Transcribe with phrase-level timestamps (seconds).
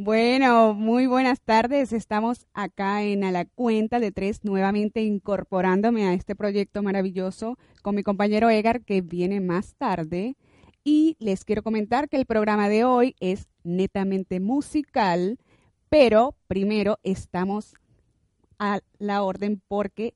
[0.00, 1.92] Bueno, muy buenas tardes.
[1.92, 7.96] Estamos acá en A la Cuenta de Tres, nuevamente incorporándome a este proyecto maravilloso con
[7.96, 10.36] mi compañero Edgar, que viene más tarde.
[10.84, 15.40] Y les quiero comentar que el programa de hoy es netamente musical,
[15.88, 17.74] pero primero estamos
[18.60, 20.14] a la orden porque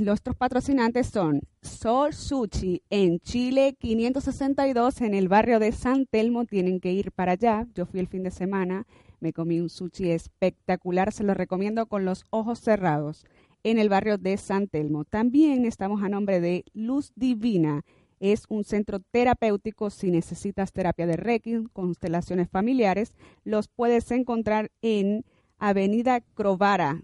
[0.00, 6.46] nuestros patrocinantes son Sol Sushi en Chile 562 en el barrio de San Telmo.
[6.46, 7.66] Tienen que ir para allá.
[7.74, 8.86] Yo fui el fin de semana,
[9.20, 13.26] me comí un sushi espectacular, se lo recomiendo con los ojos cerrados
[13.64, 15.04] en el barrio de San Telmo.
[15.04, 17.84] También estamos a nombre de Luz Divina.
[18.18, 23.12] Es un centro terapéutico si necesitas terapia de Reiki, constelaciones familiares.
[23.44, 25.24] Los puedes encontrar en
[25.58, 27.02] Avenida Crovara,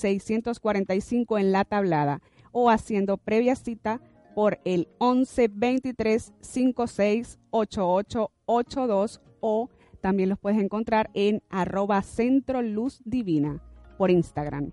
[0.00, 2.20] 645 en La Tablada
[2.52, 4.00] o haciendo previa cita
[4.34, 12.62] por el 11 23 56 88 82 o también los puedes encontrar en arroba centro
[12.62, 13.62] luz divina
[13.98, 14.72] por Instagram.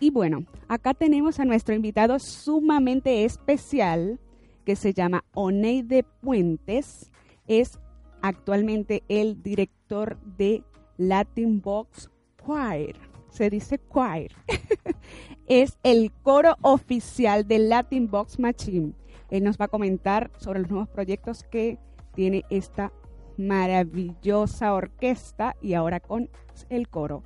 [0.00, 4.20] Y bueno, acá tenemos a nuestro invitado sumamente especial
[4.64, 7.10] que se llama Oneide Puentes.
[7.46, 7.80] Es
[8.20, 10.62] actualmente el director de
[10.98, 12.10] Latin Box
[12.44, 13.07] Choir.
[13.38, 14.32] Se dice choir.
[15.46, 18.94] es el coro oficial del Latin Box Machine.
[19.30, 21.78] Él nos va a comentar sobre los nuevos proyectos que
[22.16, 22.92] tiene esta
[23.36, 26.28] maravillosa orquesta y ahora con
[26.68, 27.22] el coro.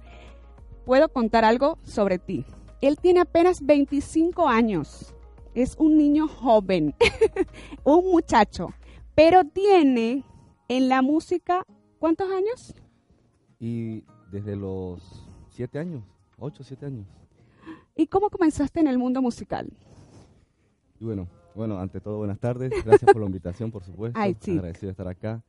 [0.85, 2.45] Puedo contar algo sobre ti.
[2.83, 5.15] Él tiene apenas 25 años.
[5.55, 6.95] Es un niño joven,
[7.85, 8.69] un muchacho,
[9.15, 10.25] pero tiene
[10.69, 11.65] en la música,
[11.99, 12.75] ¿cuántos años?
[13.59, 15.22] Y desde los
[15.53, 16.03] 7 años,
[16.39, 17.07] 8, 7 años.
[17.95, 19.71] ¿Y cómo comenzaste en el mundo musical?
[20.99, 22.73] Y bueno, bueno, ante todo, buenas tardes.
[22.85, 24.19] Gracias por la invitación, por supuesto.
[24.19, 24.53] Ay, sí.
[24.53, 25.43] Agradecido de estar acá.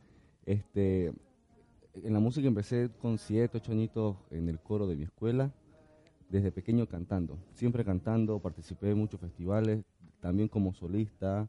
[0.45, 1.13] Este,
[1.93, 5.51] en la música empecé con siete, ocho añitos en el coro de mi escuela,
[6.29, 7.37] desde pequeño cantando.
[7.53, 9.85] Siempre cantando, participé en muchos festivales,
[10.19, 11.47] también como solista,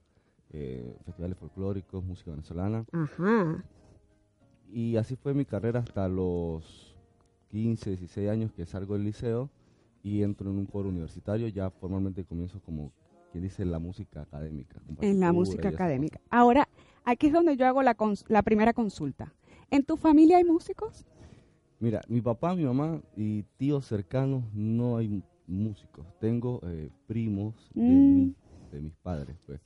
[0.51, 2.85] eh, festivales folclóricos, música venezolana.
[2.93, 3.65] Ajá.
[4.71, 6.94] Y así fue mi carrera hasta los
[7.55, 9.49] 15, 16 años que salgo del liceo
[10.03, 12.91] y entro en un coro universitario, ya formalmente comienzo como
[13.31, 14.81] quien dice la música académica.
[15.01, 16.21] En la música académica.
[16.31, 16.69] Ahora,
[17.05, 19.33] aquí es donde yo hago la, la primera consulta.
[19.71, 21.07] ¿En tu familia hay músicos?
[21.79, 26.07] Mira, mi papá, mi mamá y tíos cercanos no hay músicos.
[26.19, 28.35] Tengo eh, primos de, mm.
[28.73, 29.61] de, mis padres, pues.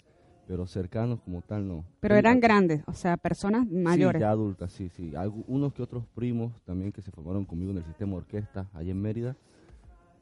[0.48, 1.84] Pero cercanos como tal no.
[2.00, 4.18] Pero eran grandes, o sea, personas mayores.
[4.18, 5.12] Sí, ya adultas, sí, sí.
[5.46, 9.00] unos que otros primos también que se formaron conmigo en el sistema orquesta allá en
[9.00, 9.36] Mérida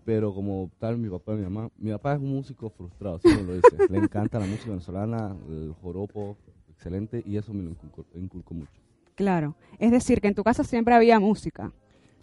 [0.07, 3.45] pero como tal mi papá y mi mamá, mi papá es un músico frustrado, siempre
[3.45, 6.37] lo dice, le encanta la música venezolana, el joropo,
[6.71, 7.71] excelente, y eso me lo
[8.15, 8.71] inculcó, mucho.
[9.17, 11.73] Claro, es decir, que en tu casa siempre había música.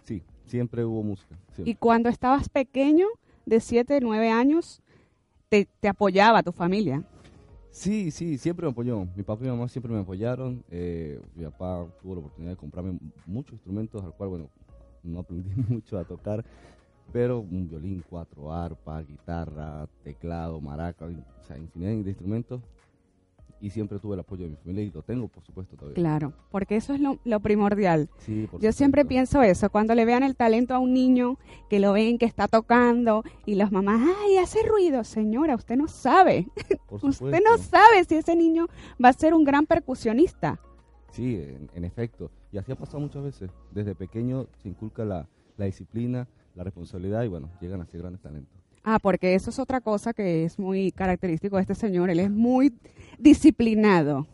[0.04, 1.36] Sí, siempre hubo música.
[1.66, 3.08] Y cuando estabas pequeño,
[3.46, 4.82] de 7, 9 años,
[5.50, 7.04] te, te, apoyaba tu familia.
[7.74, 9.08] Sí, sí, siempre me apoyó.
[9.16, 10.64] Mi papá y mi mamá siempre me apoyaron.
[10.70, 14.50] Eh, mi papá tuvo la oportunidad de comprarme muchos instrumentos, al cual, bueno,
[15.02, 16.46] no aprendí mucho a tocar,
[17.12, 22.62] pero un violín, cuatro arpas, guitarra, teclado, maraca, o sea, infinidad de instrumentos.
[23.64, 25.96] Y siempre tuve el apoyo de mi familia y lo tengo, por supuesto, todavía.
[25.96, 28.10] Claro, porque eso es lo, primordial.
[28.18, 31.38] Sí, por Yo siempre pienso eso, cuando le vean el talento a un niño,
[31.70, 35.06] que lo ven que está tocando y las mamás, ay, hace ruido.
[35.06, 36.46] Señora, usted no sabe.
[36.90, 38.68] usted no sabe si ese niño
[39.02, 40.60] va a ser un gran percusionista.
[41.12, 41.42] Sí,
[41.74, 42.32] en, efecto.
[42.52, 43.50] Y así ha pasado muchas veces.
[43.72, 48.22] Desde pequeño se inculca la, la disciplina, la responsabilidad y bueno, llegan a ser grandes
[48.22, 48.64] talentos.
[48.84, 52.10] Ah, porque eso es otra cosa que es muy característico de este señor.
[52.10, 52.74] Él es muy
[53.24, 54.28] disciplinado.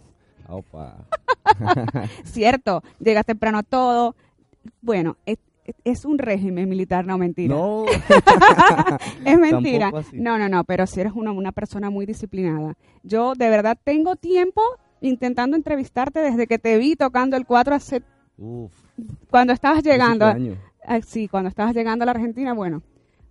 [0.47, 1.07] Opa.
[2.23, 4.15] Cierto, llega temprano a todo.
[4.81, 5.17] Bueno,
[5.83, 7.55] es, un régimen militar, no mentira.
[7.55, 7.85] No.
[9.25, 9.91] es mentira.
[10.13, 12.75] No, no, no, pero si eres una, una persona muy disciplinada.
[13.03, 14.61] Yo de verdad tengo tiempo
[15.01, 18.03] intentando entrevistarte desde que te vi tocando el 4 hace...
[18.37, 18.73] Uf.
[19.29, 20.25] Cuando estabas llegando.
[20.85, 22.81] Ah, sí, cuando estabas llegando a la Argentina, bueno,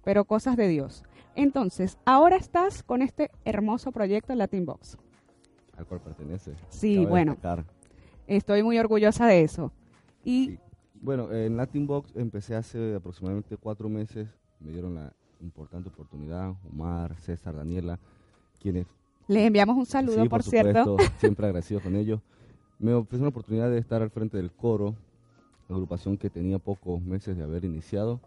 [0.05, 1.03] pero cosas de Dios.
[1.35, 4.99] Entonces, ahora estás con este hermoso proyecto Latin Box.
[5.79, 6.55] Al cual pertenece.
[6.69, 7.37] Sí, bueno.
[8.27, 9.73] Estoy muy orgullosa de eso.
[10.25, 10.59] Y
[11.01, 14.29] bueno, en Latin Box empecé hace aproximadamente cuatro meses.
[14.61, 17.99] Me dieron la importante oportunidad, Omar, César, Daniela,
[18.61, 18.87] quienes...
[19.29, 20.97] Les enviamos un saludo, por, por cierto.
[21.19, 22.21] Siempre agradecido con ellos.
[22.79, 24.97] Me ofrecieron la oportunidad de estar al frente del coro,
[25.69, 28.21] agrupación que tenía pocos meses de haber iniciado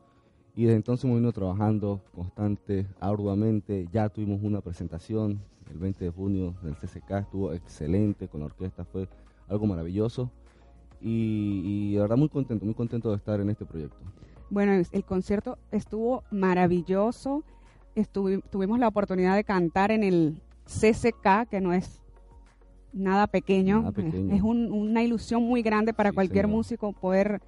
[0.55, 3.87] y desde entonces hemos venido trabajando constante, arduamente.
[3.91, 8.83] Ya tuvimos una presentación el 20 de junio del CCK, estuvo excelente con la orquesta,
[8.83, 9.07] fue
[9.47, 10.29] algo maravilloso.
[10.99, 13.97] y, y de verdad muy contento, muy contento de estar en este proyecto.
[14.51, 17.43] Bueno, el concierto estuvo maravilloso.
[18.11, 22.01] tuvimos la oportunidad de cantar en el CCK, que no es
[22.91, 23.93] nada pequeño.
[24.29, 27.41] Es una ilusión muy grande para cualquier músico poder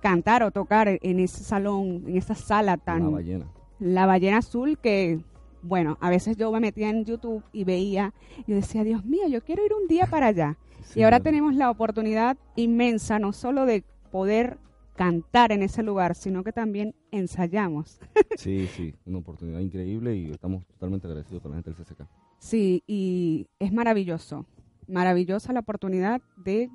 [0.00, 3.04] cantar o tocar en ese salón, en esa sala tan...
[3.04, 3.46] La ballena.
[3.78, 5.20] La ballena azul que,
[5.62, 8.12] bueno, a veces yo me metía en YouTube y veía
[8.46, 10.58] y decía, Dios mío, yo quiero ir un día para allá.
[10.94, 14.58] y ahora tenemos la oportunidad inmensa, no solo de poder
[14.96, 17.98] cantar en ese lugar, sino que también ensayamos.
[18.36, 22.06] sí, sí, una oportunidad increíble y estamos totalmente agradecidos con la gente del CCK.
[22.38, 24.44] Sí, y es maravilloso,
[24.88, 26.70] maravillosa la oportunidad de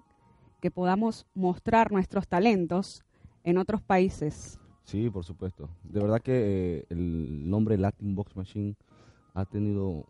[0.59, 3.03] que podamos mostrar nuestros talentos
[3.45, 4.59] en otros países.
[4.83, 5.69] Sí, por supuesto.
[5.83, 6.33] De verdad que
[6.79, 8.75] eh, el nombre Latin Box Machine
[9.33, 10.05] ha tenido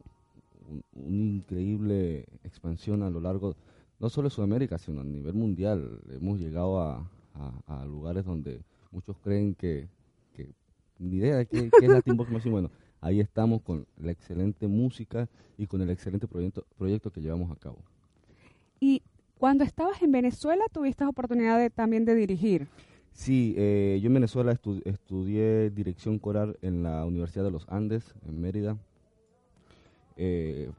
[0.93, 3.55] una increíble expansión a lo largo,
[3.99, 6.01] no solo de Sudamérica, sino a nivel mundial.
[6.09, 7.11] Hemos llegado a,
[7.85, 8.61] lugares donde
[8.91, 9.87] muchos creen que,
[10.97, 12.51] ni idea de qué, es Latin Box Machine.
[12.51, 12.71] Bueno,
[13.01, 15.27] ahí estamos con la excelente música
[15.57, 17.77] y con el excelente proyecto, proyecto que llevamos a cabo.
[18.79, 19.03] Y
[19.37, 22.67] cuando estabas en Venezuela, tuviste oportunidad de, también de dirigir.
[23.15, 28.41] Sí, eh, yo en Venezuela estudié dirección coral en la Universidad de los Andes, en
[28.41, 28.77] Mérida.
[30.17, 30.69] Eh,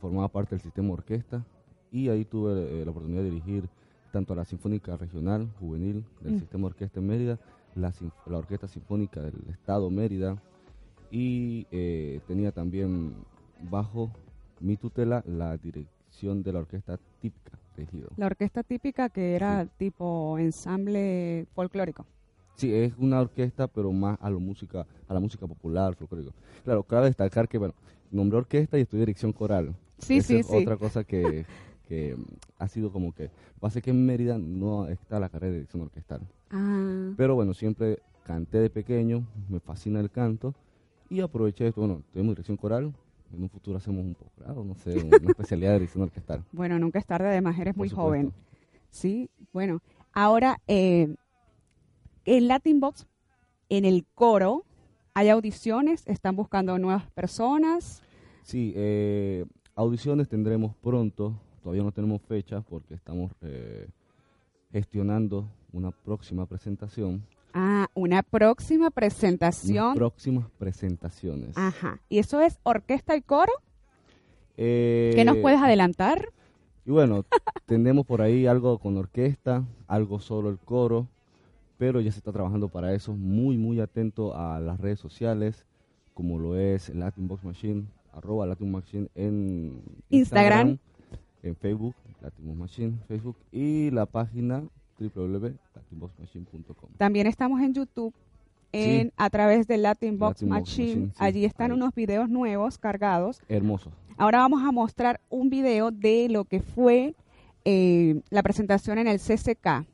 [0.00, 1.44] formaba parte del sistema orquesta
[1.90, 3.68] y ahí tuve eh, la oportunidad de dirigir
[4.12, 6.38] tanto a la Sinfónica Regional Juvenil del mm.
[6.38, 7.38] Sistema Orquesta en Mérida,
[7.74, 7.92] la,
[8.26, 10.40] la, Orquesta Sinfónica del Estado Mérida
[11.10, 11.64] y
[12.26, 13.14] tenía también
[13.70, 14.10] bajo
[14.60, 17.58] mi tutela la dirección de la Orquesta Típica
[18.16, 22.06] la orquesta típica que era tipo ensamble folclórico.
[22.56, 26.32] Sí, es una orquesta, pero más a la música, a la música popular, folclórico.
[26.64, 27.74] Claro, cabe destacar que, bueno,
[28.10, 29.74] nombré orquesta y estudié dirección coral.
[29.98, 30.56] Sí, sí, es sí.
[30.56, 31.44] Otra cosa que,
[31.88, 32.16] que
[32.58, 33.30] ha sido como que,
[33.60, 36.22] pasa que en Mérida no está la carrera de dirección orquestal.
[36.50, 37.12] Ah.
[37.16, 40.54] Pero bueno, siempre canté de pequeño, me fascina el canto
[41.08, 42.92] y aproveché esto, bueno, tenemos dirección coral,
[43.32, 46.44] en un futuro hacemos un posgrado, no sé, una especialidad de dirección orquestal.
[46.52, 48.32] Bueno, nunca es tarde, además eres muy joven.
[48.90, 51.14] Sí, bueno, ahora eh,
[52.24, 53.06] en Latin Box,
[53.68, 54.64] en el coro,
[55.14, 56.06] ¿hay audiciones?
[56.06, 58.02] ¿Están buscando nuevas personas?
[58.42, 63.88] Sí, eh, audiciones tendremos pronto, todavía no tenemos fecha porque estamos eh,
[64.70, 67.22] gestionando una próxima presentación
[67.58, 69.94] Ah, una próxima presentación.
[69.94, 71.56] próximas presentaciones.
[71.56, 71.98] Ajá.
[72.10, 73.50] ¿Y eso es orquesta y coro?
[74.58, 76.28] Eh, ¿Qué nos puedes adelantar?
[76.84, 77.24] Y bueno,
[77.64, 81.08] tenemos por ahí algo con orquesta, algo solo el coro,
[81.78, 83.14] pero ya se está trabajando para eso.
[83.14, 85.64] Muy, muy atento a las redes sociales,
[86.12, 90.76] como lo es Latin Box Machine, arroba Latin Machine en Instagram,
[91.42, 94.62] en Facebook, Latin Box Machine, Facebook, y la página
[94.98, 96.90] www.latinboxmachine.com.
[96.96, 98.14] También estamos en YouTube
[98.72, 101.12] en, a través de Latin Box Machine.
[101.18, 103.40] Allí están unos videos nuevos cargados.
[103.48, 103.92] Hermosos.
[104.16, 107.14] Ahora vamos a mostrar un video de lo que fue
[107.64, 109.86] eh, la presentación en el CCK.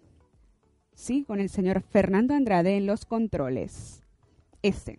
[0.95, 4.03] Sí, con el señor Fernando Andrade en los controles.
[4.63, 4.99] Este.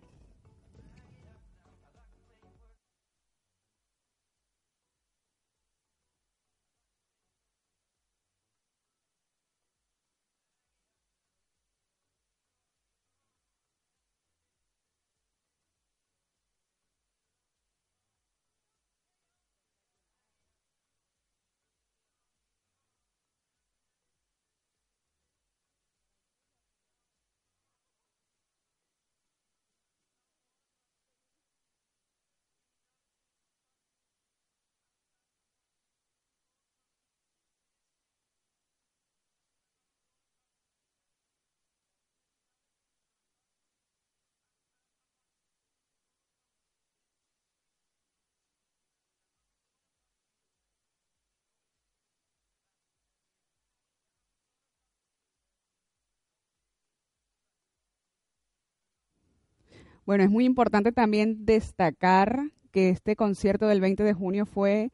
[60.06, 64.90] Bueno, es muy importante también destacar que este concierto del 20 de junio fue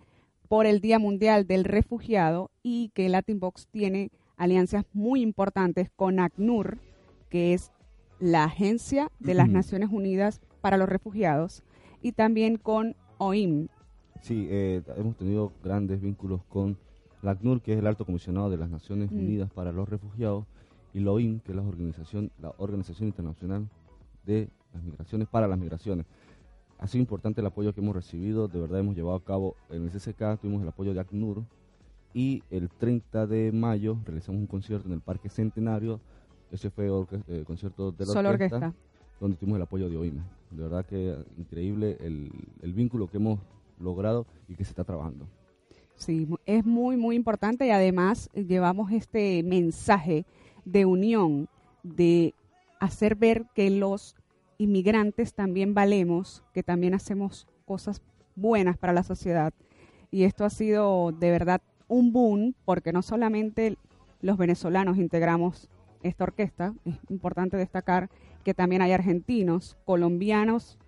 [0.48, 6.20] por el Día Mundial del Refugiado y que Latin Box tiene alianzas muy importantes con
[6.20, 6.78] ACNUR,
[7.28, 7.72] que es
[8.20, 11.62] la Agencia de las Naciones Unidas para los Refugiados,
[12.02, 13.68] y también con OIM.
[14.22, 16.78] Sí, eh, hemos tenido grandes vínculos con
[17.22, 19.18] la ACNUR, que es el Alto Comisionado de las Naciones mm.
[19.18, 20.46] Unidas para los Refugiados,
[20.94, 23.68] y la OIM, que es la organización, la organización Internacional
[24.24, 26.06] de las migraciones para las migraciones.
[26.78, 29.84] Ha sido importante el apoyo que hemos recibido, de verdad hemos llevado a cabo en
[29.84, 31.44] el CCK, tuvimos el apoyo de ACNUR
[32.14, 36.00] y el 30 de mayo realizamos un concierto en el Parque Centenario.
[36.50, 38.76] Ese fue el eh, concierto de la Solo orquesta, orquesta.
[39.20, 40.22] donde tuvimos el apoyo de OIME.
[40.50, 43.38] De verdad que increíble el, el vínculo que hemos
[43.78, 45.26] logrado y que se está trabajando.
[45.94, 50.24] Sí, es muy, muy importante y además llevamos este mensaje
[50.64, 51.46] de unión,
[51.82, 52.34] de
[52.80, 54.16] hacer ver que los
[54.60, 58.02] inmigrantes también valemos, que también hacemos cosas
[58.36, 59.52] buenas para la sociedad.
[60.10, 63.76] Y esto ha sido de verdad un boom, porque no solamente
[64.20, 65.68] los venezolanos integramos
[66.02, 68.10] esta orquesta, es importante destacar
[68.44, 70.78] que también hay argentinos, colombianos,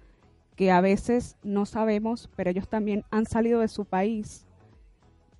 [0.55, 4.47] que a veces no sabemos, pero ellos también han salido de su país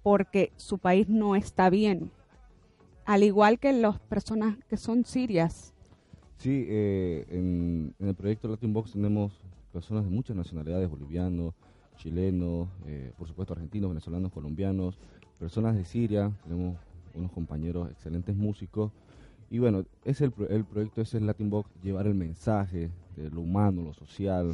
[0.03, 2.11] porque su país no está bien.
[3.05, 5.72] Al igual que las personas que son sirias.
[6.43, 9.33] Sí, eh, en, en el proyecto Latin Box tenemos
[9.73, 11.55] personas de muchas nacionalidades, bolivianos,
[11.99, 14.99] chilenos, eh, por supuesto argentinos, venezolanos, colombianos,
[15.39, 16.79] personas de Siria, tenemos
[17.15, 18.91] unos compañeros excelentes músicos.
[19.51, 23.43] Y bueno, es el, el proyecto es el Latin Box, llevar el mensaje de lo
[23.43, 24.53] humano, lo social,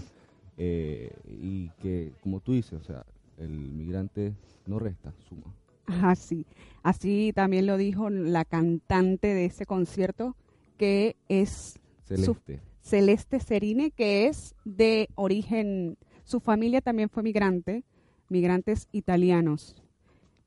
[0.58, 3.06] eh, y que, como tú dices, o sea,
[3.38, 4.34] el migrante
[4.66, 5.54] no resta, suma.
[6.06, 6.44] Así,
[6.82, 10.36] así también lo dijo la cantante de ese concierto,
[10.78, 12.60] que es Celeste.
[12.80, 17.84] Celeste Serine, que es de origen, su familia también fue migrante,
[18.30, 19.76] migrantes italianos,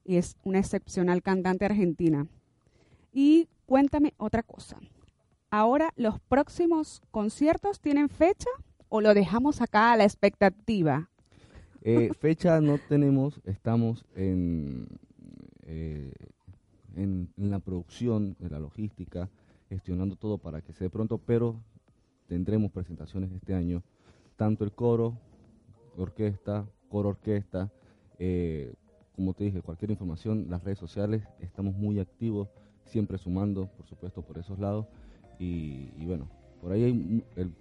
[0.04, 2.26] y es una excepcional cantante argentina.
[3.14, 4.78] Y cuéntame otra cosa.
[5.52, 8.50] Ahora, ¿los próximos conciertos tienen fecha
[8.90, 11.10] o lo dejamos acá a la expectativa?
[11.84, 14.88] Eh, fecha no tenemos, estamos en,
[15.66, 16.14] eh,
[16.96, 19.30] en, en la producción, de la logística,
[19.76, 21.56] gestionando todo para que se dé pronto, pero
[22.28, 23.82] tendremos presentaciones este año,
[24.36, 25.18] tanto el coro,
[25.98, 27.72] orquesta, coro orquesta,
[28.20, 28.74] eh,
[29.16, 32.50] como te dije, cualquier información, las redes sociales, estamos muy activos,
[32.86, 34.88] siempre sumando, por supuesto, por esos lados,
[35.40, 36.28] y, y bueno,
[36.62, 37.54] por ahí hay un, el-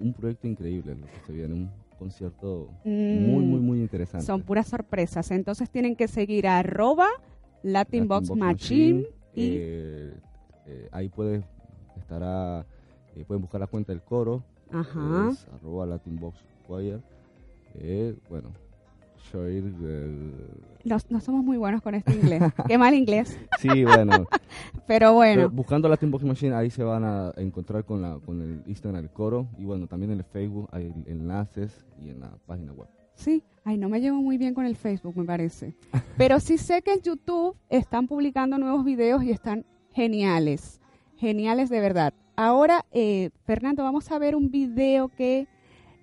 [0.00, 4.22] un proyecto increíble lo que se viene, un concierto muy, muy, muy interesante.
[4.24, 5.30] Mm, Son puras sorpresas.
[5.32, 7.06] Entonces tienen que seguir a arroba
[7.62, 10.14] Latin, Latin Box Box Machine, Machine, y eh,
[10.66, 11.44] eh, ahí puedes
[11.96, 12.66] estará
[13.14, 14.42] eh, pueden buscar la cuenta del coro
[14.72, 15.30] ajá.
[15.30, 17.00] es arroba Latin Box Choir.
[17.76, 18.50] Eh, bueno
[19.32, 19.64] Shoir,
[20.84, 22.42] No, no somos muy buenos con este inglés.
[22.68, 23.38] Qué mal inglés.
[23.58, 24.44] sí bueno Pero
[24.86, 28.62] Pero bueno, buscando Latin Box Machine ahí se van a encontrar con la con el
[28.66, 32.72] Instagram del coro y bueno también en el Facebook hay enlaces y en la página
[32.72, 33.42] web sí.
[33.66, 35.74] Ay, no me llevo muy bien con el Facebook, me parece.
[36.18, 40.80] Pero sí sé que en YouTube están publicando nuevos videos y están geniales.
[41.16, 42.12] Geniales de verdad.
[42.36, 45.46] Ahora, eh, Fernando, vamos a ver un video que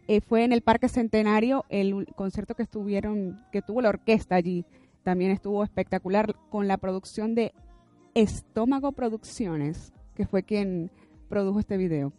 [0.07, 4.65] eh, fue en el Parque Centenario, el concierto que estuvieron, que tuvo la orquesta allí.
[5.03, 7.53] También estuvo espectacular con la producción de
[8.13, 10.89] Estómago Producciones, que fue quien
[11.29, 12.13] produjo este video.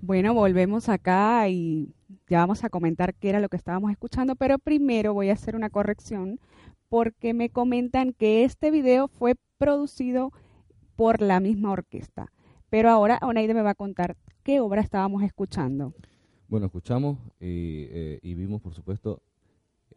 [0.00, 1.92] Bueno, volvemos acá y
[2.28, 5.56] ya vamos a comentar qué era lo que estábamos escuchando, pero primero voy a hacer
[5.56, 6.38] una corrección
[6.88, 10.32] porque me comentan que este video fue producido
[10.94, 12.32] por la misma orquesta.
[12.70, 15.92] Pero ahora Oneide me va a contar qué obra estábamos escuchando.
[16.48, 19.20] Bueno, escuchamos y, eh, y vimos, por supuesto,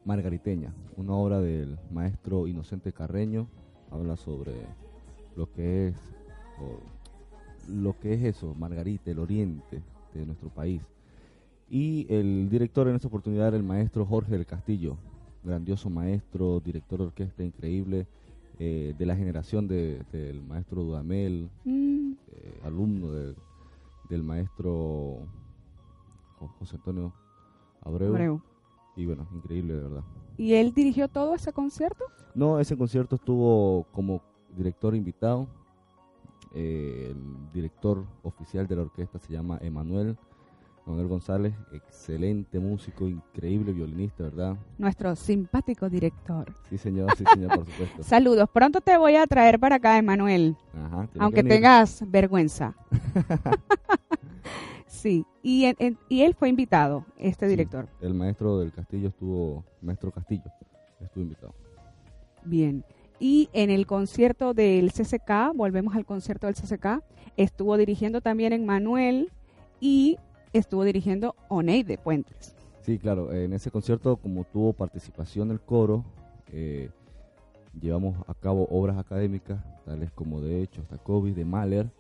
[0.04, 3.48] Margariteña, una obra del maestro Inocente Carreño.
[3.92, 4.54] Habla sobre
[5.36, 5.96] lo que es
[7.72, 9.82] lo que es eso, Margarita, el oriente
[10.14, 10.82] de nuestro país.
[11.70, 14.98] Y el director en esta oportunidad era el maestro Jorge del Castillo,
[15.44, 18.08] grandioso maestro, director de orquesta increíble,
[18.60, 23.36] eh, de la generación de- del maestro Dudamel, Mm, eh, alumno de-
[24.10, 25.20] del maestro
[26.40, 27.14] Jo- José Antonio
[27.82, 28.10] Abreu.
[28.10, 28.42] Abreu.
[28.96, 30.04] Y bueno, increíble de verdad.
[30.38, 32.04] ¿Y él dirigió todo ese concierto?
[32.36, 34.22] No, ese concierto estuvo como
[34.56, 35.48] director invitado.
[36.54, 40.18] Eh, el director oficial de la orquesta se llama Emanuel,
[40.86, 44.56] Manuel González, excelente músico, increíble violinista, ¿verdad?
[44.80, 46.52] Nuestro simpático director.
[46.70, 48.04] Sí, señor, sí, señor, por supuesto.
[48.04, 48.50] Saludos.
[48.52, 50.58] Pronto te voy a traer para acá, Emanuel.
[50.74, 52.74] Ajá, Aunque tengas vergüenza.
[54.88, 55.26] sí.
[55.44, 57.88] Y, en- en- y él fue invitado, este Sí, director.
[58.02, 60.44] El maestro del Castillo estuvo, maestro Castillo,
[61.00, 61.54] estuvo invitado.
[62.44, 62.84] Bien.
[63.22, 67.04] Y en el concierto del CCK, volvemos al concierto del CCK,
[67.38, 69.30] estuvo dirigiendo también en Manuel
[69.80, 70.18] y
[70.54, 72.56] estuvo dirigiendo Oneide Puentes.
[72.82, 76.04] Sí, claro, en ese concierto, como tuvo participación el coro,
[76.52, 76.90] eh,
[77.80, 81.92] llevamos a cabo obras académicas, tales como de hecho hasta COVID, de Mahler,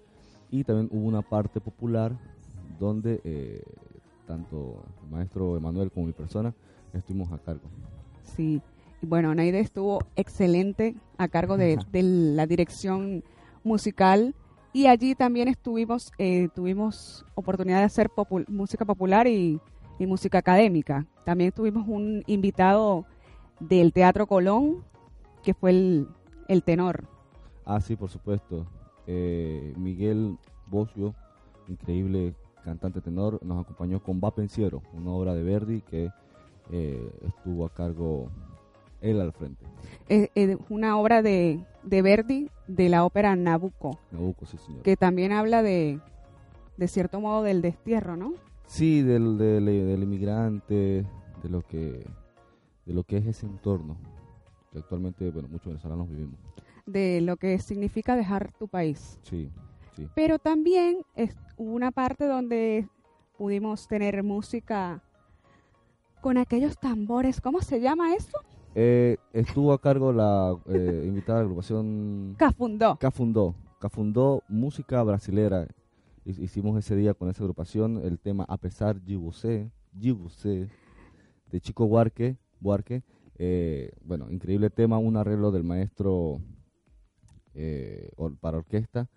[0.49, 2.17] y también hubo una parte popular
[2.79, 3.61] donde eh,
[4.25, 6.51] tanto el maestro Emanuel como mi persona
[6.93, 7.69] estuvimos a cargo.
[8.23, 8.59] Sí.
[9.01, 13.23] Bueno, Oneide estuvo excelente a cargo de, la dirección
[13.63, 14.35] musical
[14.73, 18.11] y allí también estuvimos, eh, tuvimos oportunidad de hacer
[18.47, 19.59] música popular y,
[19.97, 21.05] y música académica.
[21.25, 23.05] También tuvimos un invitado
[23.59, 24.83] del Teatro Colón,
[25.43, 26.07] que fue el,
[26.47, 27.05] el tenor.
[27.65, 28.67] Ah, sí, por supuesto.
[29.07, 30.37] Eh, Miguel
[30.67, 31.15] Bocio,
[31.67, 36.09] increíble cantante tenor, nos acompañó con Va Pensiero, una obra de Verdi que
[36.71, 38.29] eh, estuvo a cargo
[39.01, 39.65] él al frente.
[40.07, 44.83] Es es una obra de, de Verdi de la ópera Nabucco, Nabucco, sí, señor.
[44.83, 45.99] que también habla de,
[46.77, 48.33] de cierto modo del destierro, ¿no?
[48.67, 51.05] Sí, del, del, del inmigrante,
[51.43, 52.05] de lo que
[52.85, 53.97] de lo que es ese entorno
[54.71, 56.39] que actualmente, bueno, muchos venezolanos vivimos.
[56.85, 59.19] De lo que significa dejar tu país.
[59.23, 59.49] Sí,
[59.95, 60.07] sí.
[60.15, 62.87] Pero también es, hubo una parte donde
[63.37, 65.03] pudimos tener música
[66.21, 67.41] con aquellos tambores.
[67.41, 68.37] ¿Cómo se llama eso?
[68.73, 72.97] Eh, estuvo a cargo la eh, invitada de la agrupación Cafundó.
[72.99, 73.55] Cafundó.
[73.79, 75.67] Cafundó música brasilera.
[76.23, 79.69] Hi- Hicimos ese día con esa agrupación el tema A pesar de você,
[81.51, 82.37] de Chico Buarque.
[82.59, 83.03] Buarque.
[83.37, 86.39] Eh, bueno, increíble tema, un arreglo del maestro
[87.55, 89.09] eh, or- para orquesta,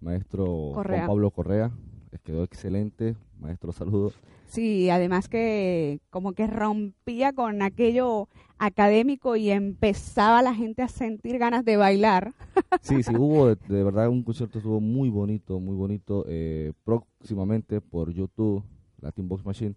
[0.00, 0.98] maestro Correa.
[1.00, 1.70] Juan Pablo Correa.
[2.16, 4.10] Les quedó excelente, maestro, saludo.
[4.48, 11.36] Sí, además que como que rompía con aquello académico y empezaba la gente a sentir
[11.36, 12.32] ganas de bailar.
[12.80, 16.24] Sí, sí, hubo de, de verdad un concierto estuvo muy bonito, muy bonito.
[16.26, 18.64] Eh, próximamente por YouTube,
[19.02, 19.74] Latin Box Machine,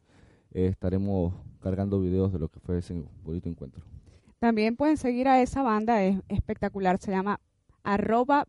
[0.54, 3.84] eh, estaremos cargando videos de lo que fue ese bonito encuentro.
[4.40, 7.42] También pueden seguir a esa banda, es espectacular, se llama
[7.84, 8.46] arroba.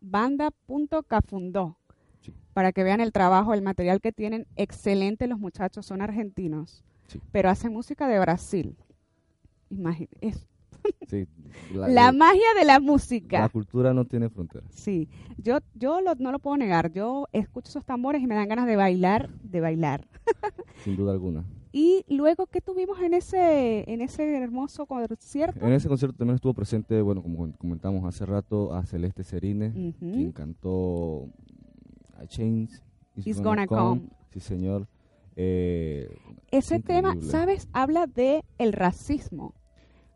[2.53, 7.19] Para que vean el trabajo, el material que tienen, excelente los muchachos, son argentinos, Sí.
[7.31, 8.75] pero hacen música de Brasil.
[10.21, 10.47] Es
[11.07, 11.27] Sí,
[11.73, 13.39] la, la, magia de la música.
[13.41, 14.69] la cultura no tiene fronteras.
[14.73, 18.47] Sí, yo, yo lo- no lo puedo negar, yo escucho esos tambores y me dan
[18.49, 20.07] ganas de bailar, de bailar.
[20.83, 21.43] sin duda alguna.
[21.73, 25.65] Y luego, ¿qué tuvimos en ese, en ese hermoso concierto?
[25.65, 30.11] En ese concierto también estuvo presente, bueno, como comentamos hace rato, a Celeste Serine, Ujú.
[30.11, 31.29] quien cantó
[32.21, 32.71] A Change
[33.15, 34.03] is, Is Gonna Come.
[34.31, 34.87] Sí, señor.
[35.35, 36.09] Eh,
[36.51, 37.15] Ese tema.
[37.21, 37.67] ¿sabes?
[37.73, 39.53] Habla de el racismo,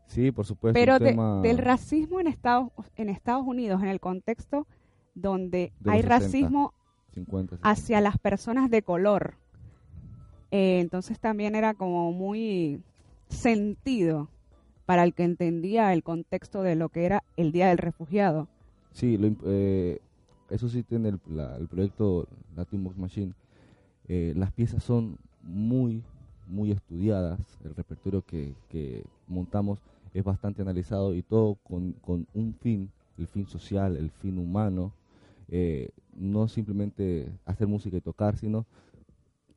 [0.06, 0.74] sí, por supuesto.
[0.78, 4.66] pero de- tema del racismo en Estados, en Estados Unidos, en el contexto
[5.14, 6.18] donde De hay los 60.
[6.26, 6.74] racismo
[7.14, 7.68] 50, 60.
[7.70, 9.34] hacia las personas de color.
[10.50, 12.80] Eh, entonces también era como muy
[13.28, 14.28] sentido
[14.84, 18.48] para el que entendía el contexto de lo que era el Día del Refugiado.
[18.92, 20.00] Sí, lo eh,
[20.50, 23.32] eso sí tiene el, la- el proyecto Latin Box Machine.
[24.08, 26.02] Eh, las piezas son muy,
[26.46, 27.40] muy estudiadas.
[27.64, 29.78] El repertorio que, que montamos
[30.14, 34.92] es bastante analizado y todo con, con un fin, el fin social, el fin humano.
[35.48, 38.64] Eh, no simplemente hacer música y tocar, sino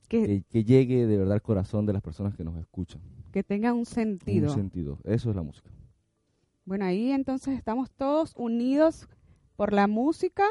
[0.08, 3.00] Que, que, llegue de verdad al corazón de las personas que nos escuchan.
[3.32, 4.50] Que tenga un sentido.
[4.50, 5.70] Un sentido, eso es la música.
[6.66, 9.08] Bueno, ahí entonces estamos todos unidos
[9.56, 10.44] por la música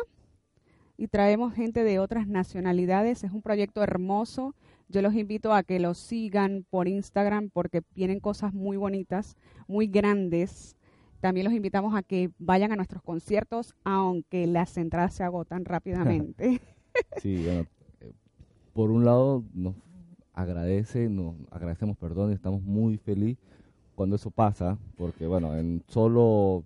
[0.99, 3.23] y traemos gente de otras nacionalidades.
[3.23, 4.55] Es un proyecto hermoso.
[4.89, 9.37] Yo los invito a que lo sigan por Instagram porque vienen cosas muy bonitas,
[9.69, 10.77] muy grandes.
[11.21, 16.61] También los invitamos a que vayan a nuestros conciertos, aunque las entradas se agotan rápidamente.
[17.23, 17.67] sí, bueno,
[18.01, 18.13] eh,
[18.73, 19.77] por un lado nos
[20.35, 23.45] agradece, nos agradecemos, perdón, estamos muy felices
[23.95, 26.65] cuando eso pasa, porque bueno, en solo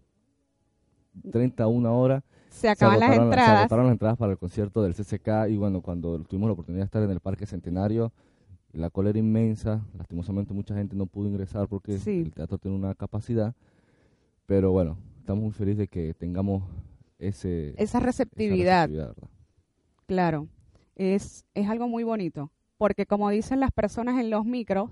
[1.30, 3.46] 31 horas se acaban las entradas.
[3.46, 6.82] Se agotaron las entradas para el concierto del CCK y bueno, cuando tuvimos la oportunidad
[6.82, 8.12] de estar en el Parque Centenario,
[8.72, 12.94] la cola era inmensa, lastimosamente mucha gente no pudo ingresar porque el teatro tiene una
[12.94, 13.54] capacidad,
[14.46, 16.62] pero bueno, estamos muy felices de que tengamos
[17.18, 18.88] ese, esa receptividad.
[20.06, 20.48] claro,
[20.94, 24.90] es, es algo muy bonito, porque como dicen las personas en los micros,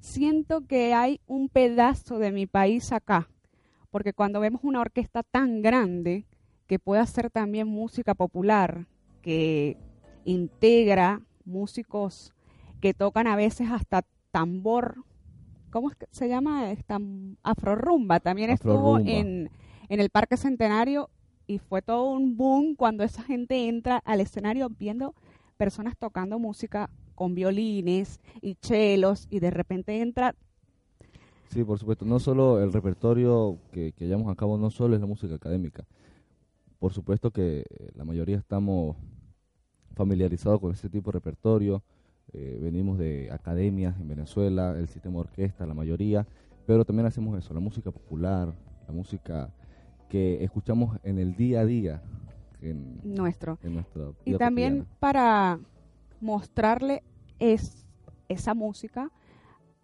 [0.00, 3.28] siento que hay un pedazo de mi país acá,
[3.90, 6.26] porque cuando vemos una orquesta tan grande
[6.66, 8.86] que puede hacer también música popular,
[9.22, 9.76] que
[10.24, 12.32] integra músicos
[12.80, 15.04] que tocan a veces hasta tambor
[15.76, 16.70] ¿cómo es que se llama?
[16.70, 16.98] Esta
[17.42, 18.18] Afrorumba.
[18.20, 19.50] También estuvo en,
[19.90, 21.10] en el Parque Centenario
[21.46, 25.14] y fue todo un boom cuando esa gente entra al escenario viendo
[25.58, 30.34] personas tocando música con violines y chelos y de repente entra...
[31.48, 32.06] Sí, por supuesto.
[32.06, 35.84] No solo el repertorio que, que llevamos a cabo, no solo es la música académica.
[36.78, 38.96] Por supuesto que la mayoría estamos
[39.94, 41.82] familiarizados con ese tipo de repertorio,
[42.32, 46.26] eh, venimos de academias en Venezuela, el sistema orquesta, la mayoría,
[46.66, 48.52] pero también hacemos eso, la música popular,
[48.86, 49.50] la música
[50.08, 52.02] que escuchamos en el día a día.
[52.60, 53.58] En, Nuestro.
[54.24, 55.60] y también para
[56.20, 57.02] mostrarle
[57.38, 57.86] es,
[58.28, 59.10] esa música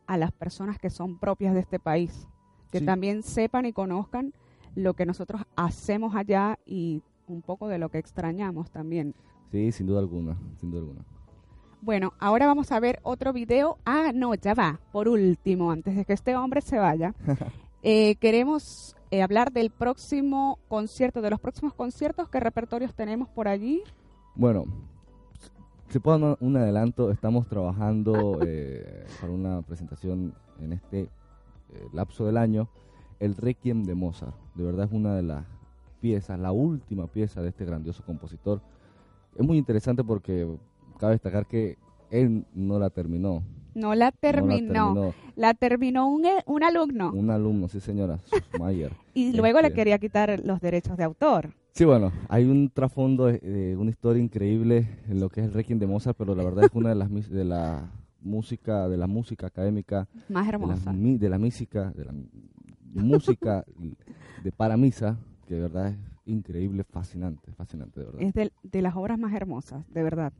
[0.06, 2.26] a las personas que son propias de este país,
[2.70, 4.32] que también sepan y conozcan
[4.74, 9.14] lo que nosotros hacemos allá y un poco de lo que extrañamos también.
[9.50, 11.04] Sí, sin duda alguna, sin duda alguna.
[11.82, 13.76] Bueno, ahora vamos a ver otro video.
[13.84, 14.78] Ah, no, ya va.
[14.92, 17.14] Por último, antes de que este hombre se vaya,
[17.82, 22.28] eh, queremos eh, hablar del próximo concierto, de los próximos conciertos.
[22.28, 23.82] ¿Qué repertorios tenemos por allí?
[24.36, 24.64] Bueno,
[25.88, 27.10] se puede dar un adelanto.
[27.10, 31.08] Estamos trabajando eh, para una presentación en este
[31.92, 32.68] lapso del año.
[33.22, 34.34] El Requiem de Mozart.
[34.56, 35.44] De verdad es una de las
[36.00, 38.60] piezas, la última pieza de este grandioso compositor.
[39.36, 40.44] Es muy interesante porque
[40.98, 41.78] cabe destacar que
[42.10, 43.44] él no la terminó.
[43.76, 45.14] No la terminó.
[45.36, 46.08] la, terminó.
[46.08, 47.12] un, e, un, alumno.
[47.12, 48.18] Un alumno, sí señora,
[48.58, 48.92] Mayer.
[49.14, 51.54] y luego le este, quería quitar los derechos de autor.
[51.70, 55.78] Sí, bueno, hay un trasfondo, de una historia increíble en lo que es el Requiem
[55.78, 57.88] de Mozart, pero la verdad es una de las de la
[58.20, 62.12] música, de la música académica más hermosa, de la, música, de la
[62.92, 63.64] música
[64.42, 68.22] de para misa, que de verdad es increíble, fascinante, fascinante de verdad.
[68.22, 70.32] Es de las obras más hermosas, de verdad.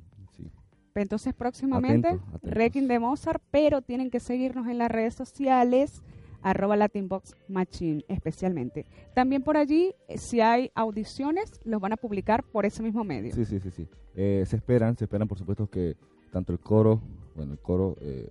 [0.95, 6.03] Entonces próximamente Requiem de Mozart, pero tienen que seguirnos en las redes sociales
[6.43, 8.85] arroba Latinbox Machine especialmente.
[9.15, 13.35] También por allí, eh, si hay audiciones, los van a publicar por ese mismo medio.
[13.35, 13.89] Sí, sí, sí, sí.
[14.15, 15.97] Eh, se esperan, se esperan por supuesto que
[16.31, 17.01] tanto el coro,
[17.35, 18.29] bueno, el coro eh,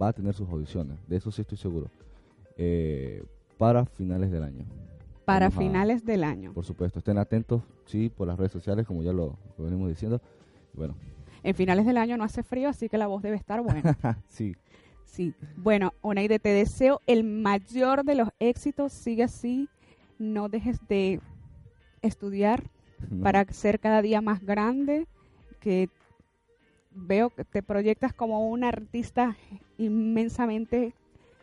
[0.00, 1.88] va a tener sus audiciones, de eso sí estoy seguro,
[3.58, 4.64] para finales del año.
[5.24, 6.52] Para finales del año.
[6.52, 10.20] Por supuesto, estén atentos, sí, por las redes sociales, como ya lo, lo venimos diciendo.
[10.72, 10.94] Bueno,
[11.42, 13.96] en finales del año no hace frío, así que la voz debe estar buena.
[14.28, 14.54] sí.
[15.04, 15.34] Sí.
[15.56, 18.92] Bueno, Oneide, te deseo el mayor de los éxitos.
[18.92, 19.68] Sigue así.
[20.18, 21.20] No dejes de
[22.02, 22.70] estudiar
[23.22, 25.06] para ser cada día más grande.
[25.60, 25.88] Que
[26.92, 29.36] veo que te proyectas como un artista
[29.78, 30.94] inmensamente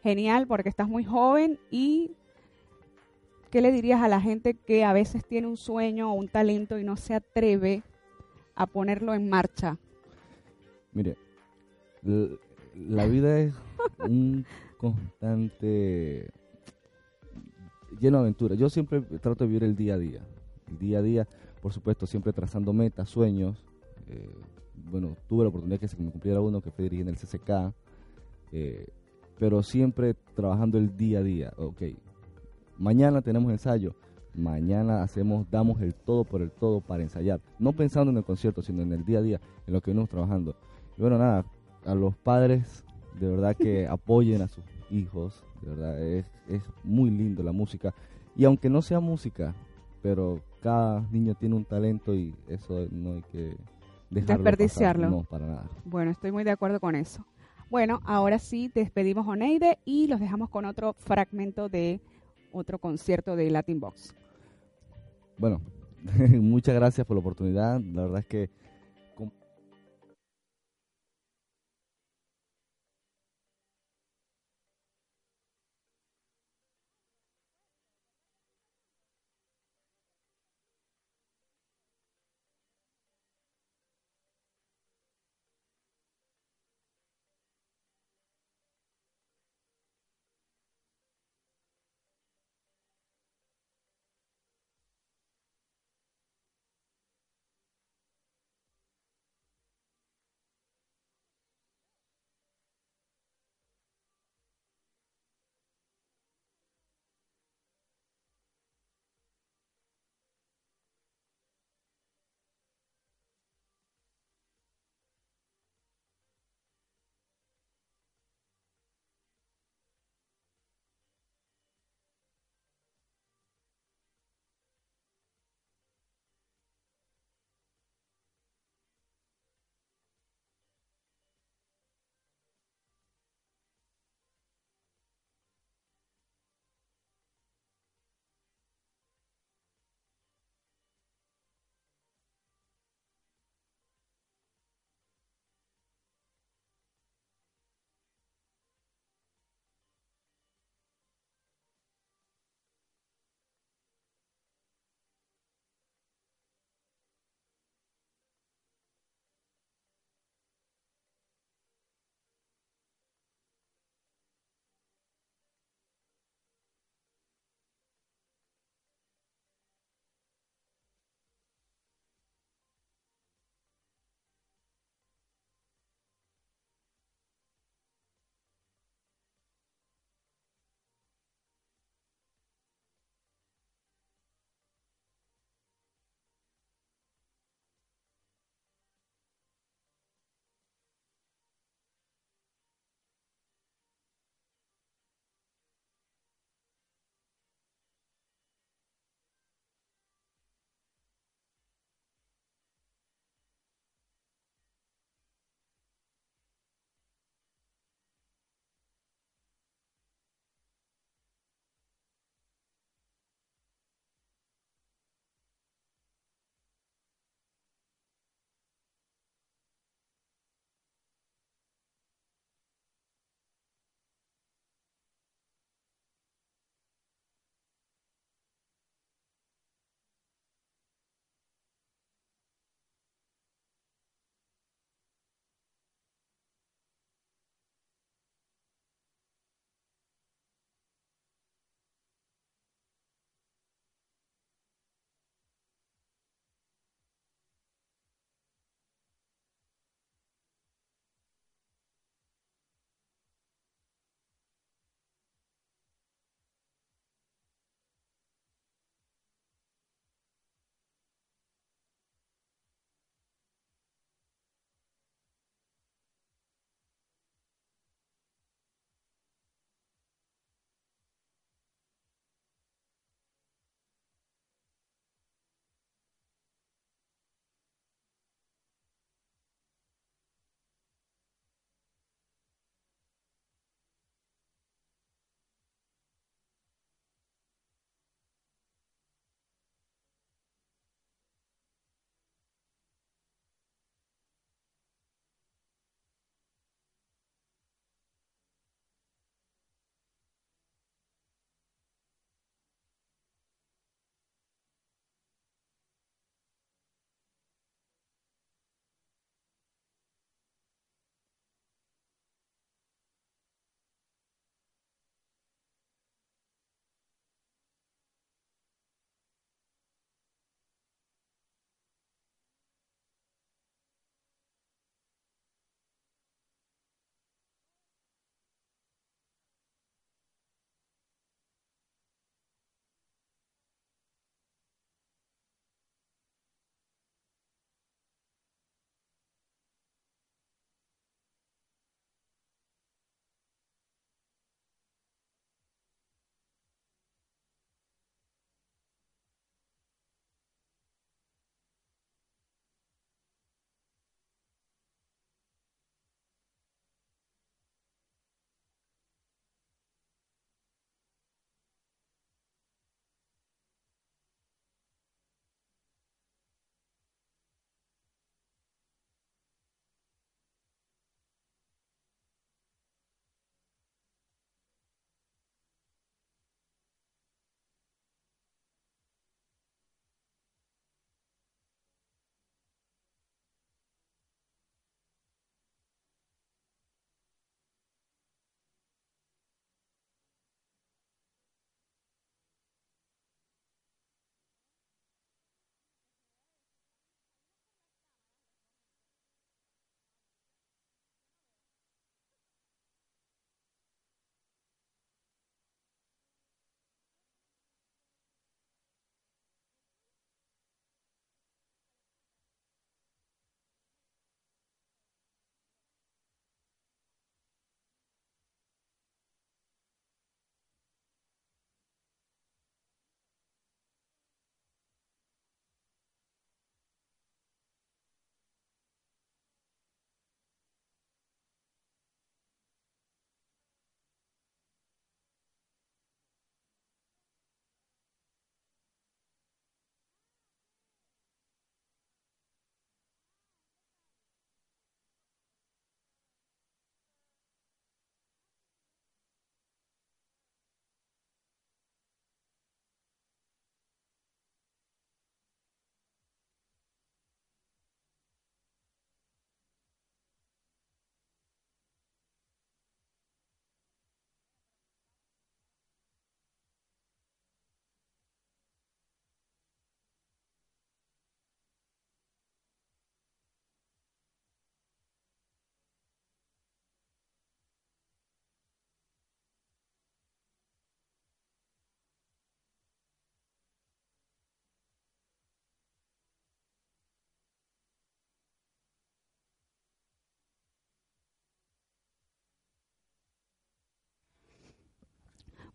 [0.07, 2.11] genial porque estás muy joven y
[3.51, 6.79] ¿qué le dirías a la gente que a veces tiene un sueño o un talento
[6.79, 7.83] y no se atreve
[8.55, 9.77] a ponerlo en marcha?
[10.93, 11.17] Mire,
[12.73, 13.53] la vida es
[13.99, 14.45] un
[14.77, 16.29] constante
[17.99, 18.57] lleno de aventuras.
[18.57, 20.21] Yo siempre trato de vivir el día a día.
[20.69, 21.27] El día a día,
[21.61, 23.61] por supuesto, siempre trazando metas, sueños.
[24.09, 24.29] Eh,
[24.89, 27.73] bueno, tuve la oportunidad que se me cumpliera uno que fue dirigiendo el CCK.
[28.53, 28.87] Eh,
[29.39, 31.53] pero siempre trabajando el día a día.
[31.57, 31.83] Ok,
[32.77, 33.95] mañana tenemos ensayo.
[34.33, 37.41] Mañana hacemos, damos el todo por el todo para ensayar.
[37.57, 40.09] No pensando en el concierto, sino en el día a día, en lo que venimos
[40.09, 40.55] trabajando.
[40.95, 41.43] Y bueno, nada,
[41.85, 42.83] a los padres,
[43.19, 47.95] de verdad que apoyen a sus hijos, de verdad, es, es muy lindo la música.
[48.35, 49.55] Y aunque no sea música,
[50.03, 53.55] pero cada niño tiene un talento y eso no hay que
[54.11, 55.07] dejarlo Desperdiciarlo.
[55.07, 55.17] pasar.
[55.17, 55.69] No, para nada.
[55.83, 57.25] Bueno, estoy muy de acuerdo con eso.
[57.69, 61.99] Bueno, ahora sí despedimos a Oneide y los dejamos con otro fragmento de
[62.53, 64.15] otro concierto de Latin Box.
[65.37, 65.59] Bueno,
[66.39, 67.81] muchas gracias por la oportunidad.
[67.81, 68.49] La verdad es que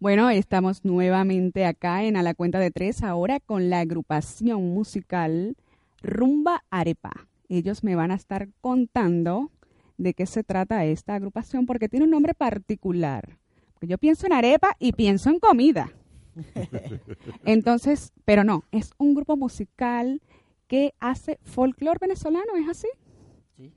[0.02, 5.56] Bueno, estamos nuevamente acá en A la Cuenta de Tres, ahora con la agrupación musical
[6.02, 7.28] Rumba Arepa.
[7.48, 9.52] Ellos me van a estar contando
[9.98, 13.38] de qué se trata esta agrupación porque tiene un nombre particular.
[13.74, 15.92] Porque yo pienso en arepa y pienso en comida.
[17.44, 20.20] Entonces, pero no, es un grupo musical
[20.66, 22.88] que hace folclore venezolano, ¿es así?
[23.56, 23.72] Sí.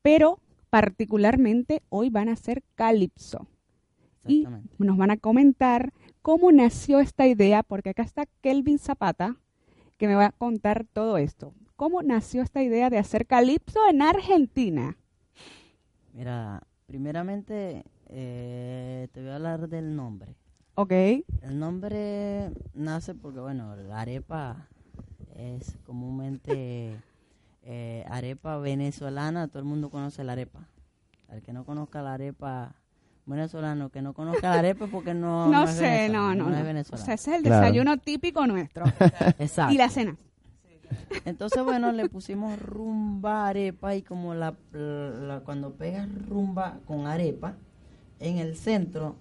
[0.00, 0.40] Pero
[0.70, 3.46] particularmente hoy van a hacer calipso.
[4.26, 4.46] Y
[4.78, 5.92] nos van a comentar
[6.22, 9.36] cómo nació esta idea, porque acá está Kelvin Zapata,
[9.96, 11.54] que me va a contar todo esto.
[11.76, 14.96] ¿Cómo nació esta idea de hacer calipso en Argentina?
[16.12, 20.34] Mira, primeramente eh, te voy a hablar del nombre.
[20.74, 20.92] ¿Ok?
[20.92, 24.68] El nombre nace porque, bueno, la arepa
[25.36, 26.96] es comúnmente
[27.62, 29.48] eh, arepa venezolana.
[29.48, 30.68] Todo el mundo conoce la arepa.
[31.28, 32.74] El que no conozca la arepa
[33.26, 36.50] venezolano, que no conozca la arepa porque no, No, es sé, venezolano, no, no.
[36.50, 36.60] es no.
[36.60, 37.04] O venezolano.
[37.04, 37.60] sea, ese es el Claro.
[37.66, 38.84] desayuno típico nuestro.
[39.38, 39.74] Exacto.
[39.74, 40.16] y la cena.
[41.24, 47.54] Entonces, bueno, le pusimos rumba arepa y como la, la- cuando pegas rumba con arepa,
[48.18, 49.14] en el centro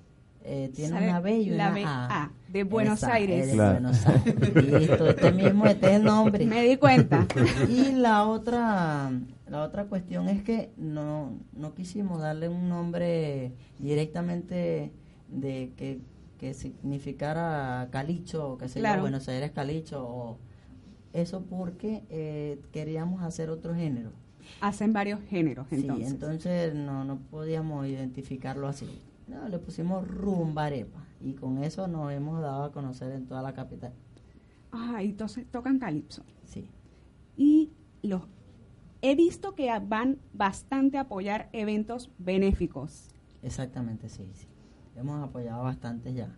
[0.43, 2.23] eh, tiene una B y la una B, A.
[2.23, 3.41] A, de Buenos Esa, Aires.
[3.41, 3.71] es de Claro.
[3.73, 4.55] Buenos Aires.
[4.79, 6.45] Listo, este mismo, este es el nombre.
[6.45, 7.27] Me di cuenta.
[7.69, 9.11] Y la otra,
[9.49, 14.91] la otra cuestión es que no, no quisimos darle un nombre directamente
[15.27, 16.01] de que,
[16.37, 19.01] que significara Calicho, que se Claro.
[19.01, 20.37] Buenos Aires Calicho, o
[21.13, 24.11] eso porque eh, queríamos hacer otro género.
[24.61, 26.07] Hacen varios géneros, entonces.
[26.07, 28.87] Sí, entonces no, no podíamos identificarlo así.
[29.27, 33.41] No, le pusimos rumba arepa y con eso nos hemos dado a conocer en toda
[33.41, 33.93] la capital.
[34.71, 36.23] Ah, entonces tocan calipso.
[36.45, 36.67] Sí.
[37.37, 37.71] y
[38.01, 38.23] los
[39.01, 43.09] he visto que van bastante a apoyar eventos benéficos.
[43.43, 44.47] Exactamente, sí, sí.
[44.95, 46.29] Hemos apoyado bastante ya.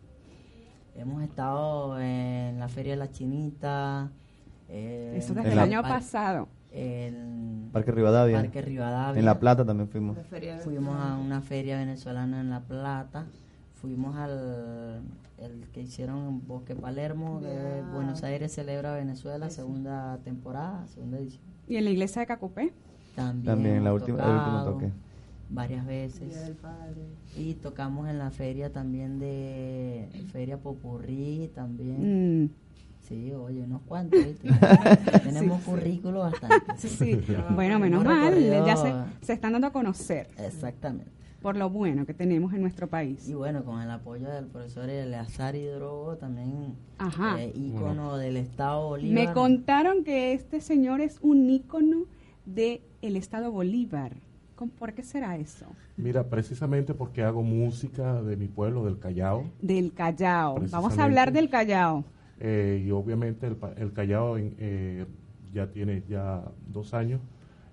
[0.95, 4.11] Hemos estado en la Feria de la Chinita.
[4.69, 6.47] eh, Eso desde el la- año par- pasado.
[6.73, 8.37] En Parque Rivadavia.
[8.37, 9.19] Parque Rivadavia.
[9.19, 10.17] En La Plata también fuimos.
[10.63, 13.25] Fuimos a una feria venezolana en La Plata.
[13.81, 15.01] Fuimos al
[15.37, 21.43] el que hicieron en Bosque Palermo, de Buenos Aires celebra Venezuela, segunda temporada, segunda edición.
[21.67, 22.73] Y en la iglesia de Cacupé.
[23.15, 24.91] También, También la última, el último toque.
[25.49, 26.51] varias veces.
[27.37, 32.43] Y tocamos en la feria también de Feria Popurrí también.
[32.45, 32.49] Mm,
[33.07, 34.19] Sí, oye, unos cuantos.
[35.23, 36.77] Tenemos currículo bastante.
[36.77, 37.19] sí, sí.
[37.55, 38.93] bueno, menos mal, ya se,
[39.25, 41.11] se están dando a conocer Exactamente.
[41.41, 43.27] Por lo bueno que tenemos en nuestro país.
[43.27, 47.41] Y bueno, con el apoyo del profesor Eleazar Hidrogo, también Ajá.
[47.41, 49.27] eh, ícono del Estado Bolívar.
[49.27, 52.05] Me contaron que este señor es un ícono
[52.45, 54.13] del el estado Bolívar.
[54.55, 55.65] ¿Cómo- ¿Por qué será eso?
[55.97, 60.59] Mira, precisamente porque hago música de mi pueblo, del Callao, Del Callao.
[60.69, 62.03] Vamos a hablar del Callao.
[62.39, 65.05] eh, y obviamente el, pa- el Callao en- eh,
[65.53, 67.19] ya tiene ya dos años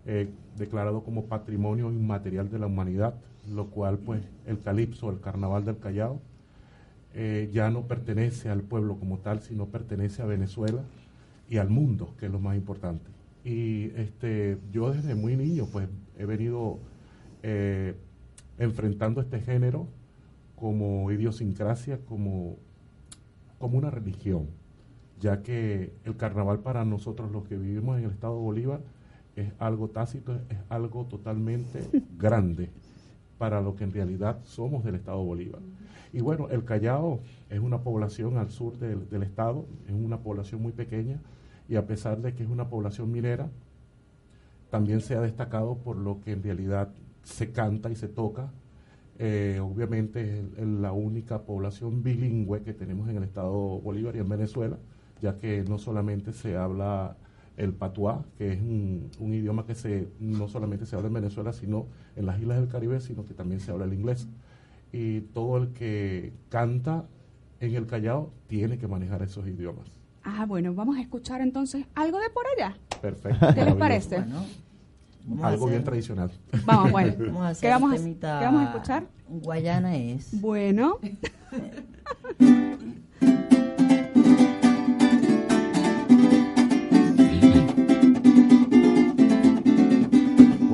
[0.07, 3.15] eh, declarado como Patrimonio Inmaterial de la Humanidad,
[3.51, 6.21] lo cual pues el calipso, el Carnaval del Callao,
[7.15, 10.83] eh, ya no pertenece al pueblo como tal, sino pertenece a Venezuela
[11.49, 13.11] y al mundo, que es lo más importante.
[13.45, 15.89] Y este, yo desde muy niño pues
[16.19, 16.79] he venido
[17.43, 17.95] eh,
[18.59, 19.87] enfrentando este género
[20.55, 22.57] como idiosincrasia, como,
[23.59, 24.49] como una religión,
[25.21, 28.81] ya que el carnaval para nosotros los que vivimos en el estado de Bolívar
[29.37, 31.89] es algo tácito, es algo totalmente
[32.19, 32.71] grande
[33.39, 35.63] para lo que en realidad somos del estado Bolívar.
[36.13, 40.63] Y bueno, el Callao es una población al sur del, del estado, es una población
[40.63, 41.21] muy pequeña
[41.69, 43.49] y a pesar de que es una población minera,
[44.71, 46.89] también se ha destacado por lo que en realidad
[47.23, 48.51] se canta y se toca.
[49.19, 54.29] Eh, obviamente es la única población bilingüe que tenemos en el estado Bolívar y en
[54.29, 54.79] Venezuela,
[55.21, 57.17] ya que no solamente se habla
[57.59, 61.53] el patuá, que es un, un idioma que se no solamente se habla en Venezuela,
[61.53, 61.87] sino
[62.17, 64.29] en las islas del Caribe, sino que también se habla el inglés.
[64.93, 67.05] Y todo el que canta
[67.61, 69.87] en el Callao tiene que manejar esos idiomas.
[70.23, 72.77] Ah, bueno, vamos a escuchar entonces algo de por allá.
[73.03, 73.47] Perfecto.
[73.55, 74.25] ¿Qué les parece?
[75.25, 76.31] Bueno, Algo bien tradicional.
[76.65, 77.15] Vamos, bueno.
[77.19, 79.07] Vamos a hacer ¿Qué vamos a, qué vamos a escuchar?
[79.29, 80.41] Guayana es.
[80.41, 80.99] Bueno,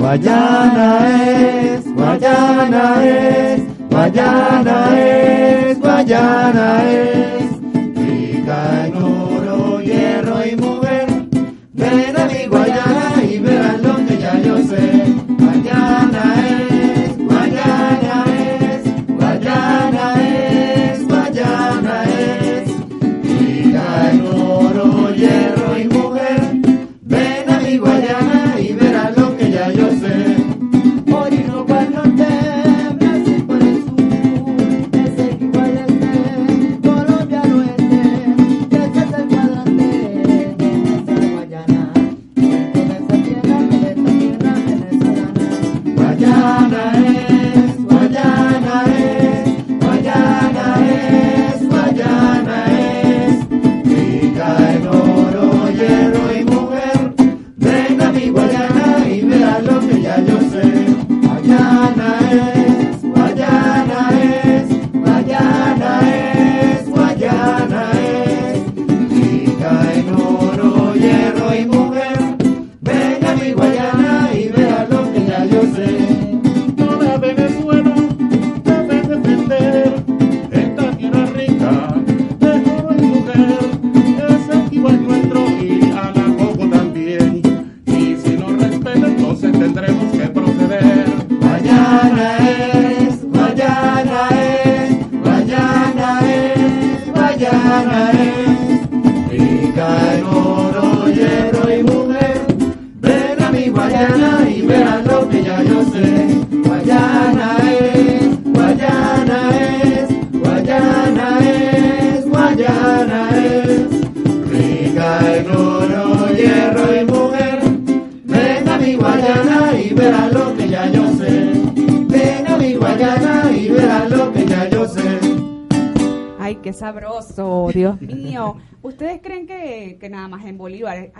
[0.04, 7.48] Guayana es, Guayana es, Guayana es, Guayana es.
[7.96, 11.06] Rica en oro, hierro y mujer.
[11.72, 15.04] Ven a mi Guayana y verás lo que ya yo sé.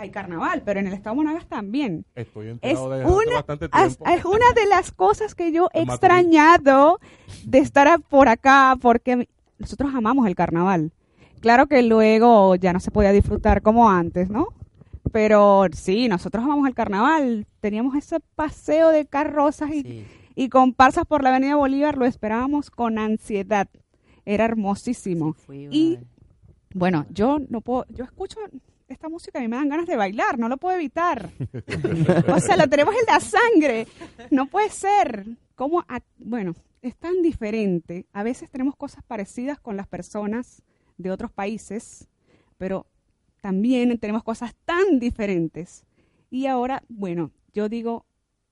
[0.05, 2.05] Hay carnaval, pero en el estado Monagas también.
[2.15, 4.05] Estoy Es de una, bastante es, tiempo.
[4.07, 6.99] es una de las cosas que yo he extrañado
[7.43, 9.27] de estar por acá, porque
[9.57, 10.91] nosotros amamos el carnaval.
[11.41, 14.47] Claro que luego ya no se podía disfrutar como antes, ¿no?
[15.11, 17.45] Pero sí, nosotros amamos el carnaval.
[17.61, 20.05] Teníamos ese paseo de carrozas y, Sí.
[20.35, 23.67] y comparsas por la Avenida Bolívar, lo esperábamos con ansiedad.
[24.25, 25.35] Era hermosísimo.
[25.49, 25.99] Y
[26.73, 28.39] bueno, yo no puedo, yo escucho
[28.87, 31.29] esta música y me dan ganas de bailar, no lo puedo evitar.
[32.33, 33.87] o sea, lo tenemos en la sangre.
[34.31, 35.25] No puede ser.
[35.55, 35.81] ¿Cómo?
[35.87, 38.05] a- bueno, es tan diferente.
[38.13, 40.61] A veces tenemos cosas parecidas con las personas
[40.97, 42.07] de otros países,
[42.57, 42.85] pero
[43.41, 45.85] también tenemos cosas tan diferentes.
[46.29, 48.05] Y ahora, bueno, yo digo,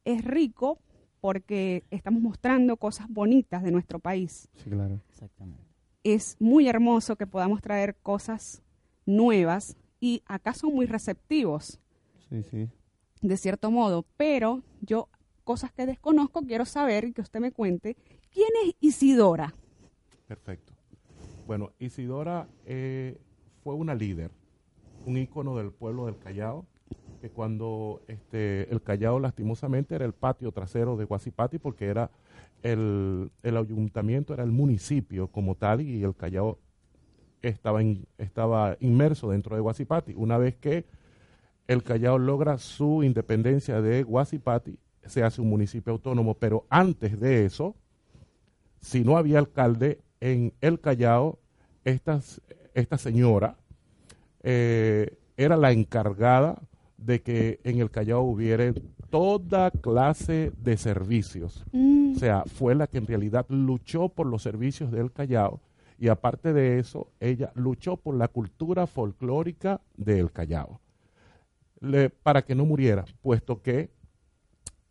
[0.06, 0.80] es rico
[1.22, 5.00] porque estamos mostrando cosas bonitas de nuestro país Sí, claro.
[5.10, 5.62] Exactamente.
[6.04, 8.62] es muy hermoso que podamos traer cosas
[9.06, 11.80] nuevas y acá son muy receptivos,
[12.30, 12.68] Sí, sí.
[13.22, 15.08] de cierto modo, pero yo
[15.46, 17.96] cosas que desconozco quiero saber y que usted me cuente.
[18.30, 19.54] ¿Quién es Isidora?
[20.28, 20.74] Perfecto.
[21.48, 23.18] Bueno, Isidora eh,
[23.64, 24.32] fue una líder,
[25.06, 26.66] un ícono del pueblo del Callao,
[27.22, 32.12] que cuando este, el Callao lastimosamente era el patio trasero de Guasipati, porque era
[32.62, 36.60] el, el ayuntamiento, era el municipio como tal, y el Callao
[37.44, 40.14] estaba, in- estaba inmerso dentro de Guasipati.
[40.16, 40.86] Una vez que
[41.68, 47.46] el Callao logra su independencia de Guasipati, se hace un municipio autónomo, pero antes de
[47.46, 47.76] eso,
[48.82, 51.38] si no había alcalde en el Callao,
[51.84, 52.22] esta,
[52.74, 53.58] esta señora
[54.42, 56.62] eh, era la encargada
[56.98, 58.74] de que en el Callao hubiera
[59.10, 61.66] toda clase de servicios.
[61.72, 65.60] Mm, O sea, fue la que en realidad luchó por los servicios del Callao
[65.98, 70.80] y aparte de eso, ella luchó por la cultura folclórica del Callao.
[72.24, 73.90] Para que no muriera, puesto que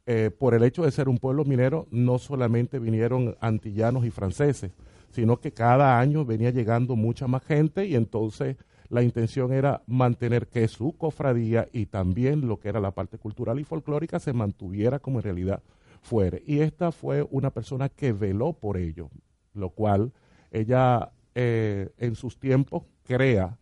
[0.05, 4.73] eh, por el hecho de ser un pueblo minero, no solamente vinieron antillanos y franceses,
[5.11, 8.57] sino que cada año venía llegando mucha más gente y entonces
[8.89, 13.61] la intención era mantener que su cofradía y también lo que era la parte cultural
[13.61, 15.63] y folclórica se mantuviera como en realidad
[16.03, 16.43] fuere.
[16.47, 19.09] Y esta fue una persona que veló por ello,
[19.55, 20.13] lo cual
[20.53, 23.59] ella eh, en sus tiempos crea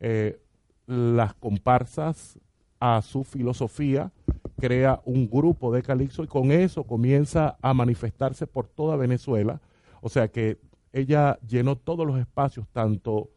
[0.00, 0.40] eh,
[0.86, 2.38] las comparsas
[2.80, 4.12] a su filosofía,
[4.58, 9.60] crea un grupo de calixto y con eso comienza a manifestarse por toda Venezuela.
[10.00, 10.58] O sea que
[10.92, 13.30] ella llenó todos los espacios, tanto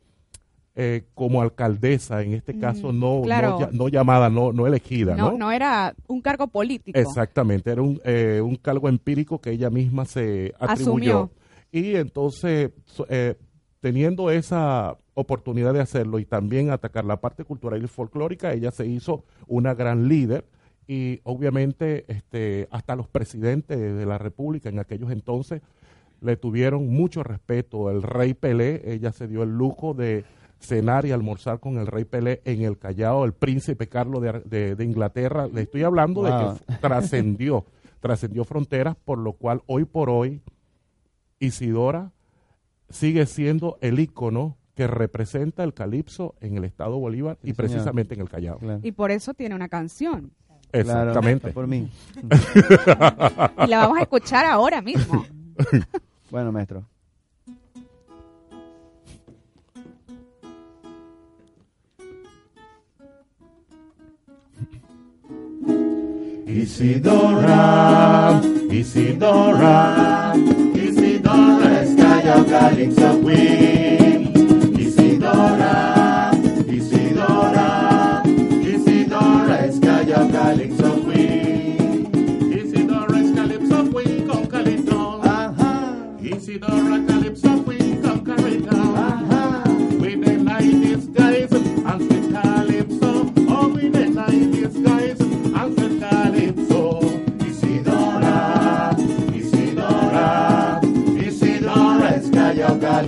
[0.75, 3.69] eh, como alcaldesa, en este caso no, claro.
[3.73, 5.37] no, llamada, no, no elegida, no, ¿no?
[5.37, 6.97] no era un cargo político.
[6.97, 11.23] Exactamente, era un, eh, un cargo empírico que ella misma se atribuyó.
[11.23, 11.31] Asumió.
[11.71, 12.71] Y entonces,
[13.09, 13.35] eh,
[13.79, 18.85] teniendo esa oportunidad de hacerlo y también atacar la parte cultural y folclórica, ella se
[18.87, 20.45] hizo una gran líder
[20.87, 25.61] y obviamente este, hasta los presidentes de la República en aquellos entonces
[26.21, 27.89] le tuvieron mucho respeto.
[27.89, 30.23] El rey Pelé, ella se dio el lujo de
[30.59, 34.75] cenar y almorzar con el rey Pelé en el Callao, el príncipe Carlos de, de-
[34.75, 35.47] de Inglaterra.
[35.47, 36.29] Le estoy hablando Wow.
[36.53, 37.65] de que trascendió,
[37.99, 40.41] trascendió fronteras, por lo cual hoy por hoy
[41.41, 42.11] Isidora
[42.89, 47.57] sigue siendo el ícono que representa el calipso en el estado Bolívar Sí, y señor.
[47.57, 48.57] precisamente en el Callao.
[48.59, 48.79] Claro.
[48.83, 50.31] Y por eso tiene una canción.
[50.71, 51.51] Exactamente.
[51.51, 51.89] por mí.
[53.65, 55.25] Y la vamos a escuchar ahora mismo.
[56.31, 56.85] Bueno, maestro.
[67.01, 68.39] Isidora,
[68.69, 70.33] Isidora,
[71.31, 74.33] Isidora es Callao Calypso Queen.
[74.77, 76.31] Isidora,
[76.67, 78.21] Isidora,
[78.61, 82.09] Isidora es Callao Calypso Queen.
[82.51, 85.21] Isidora es Calypso Queen con Calito.
[85.23, 87.20] Ajá, Isidora Calypso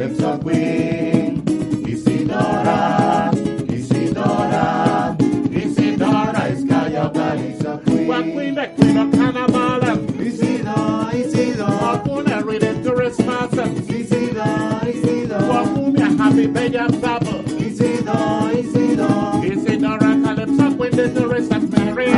[0.03, 1.41] Calypso Queen,
[1.87, 3.31] Isidora,
[3.69, 5.15] Isidora,
[5.49, 8.07] Isidora is Calypso Queen.
[8.07, 10.19] One queen, the queen of carnival.
[10.19, 13.53] Isidora, Isidora, one a really Christmas.
[13.89, 16.93] Isidora, Isidora, one a happy baby and.
[16.95, 22.11] Isidora, Isidora, Isidora Calypso Queen, the tourist of Mary.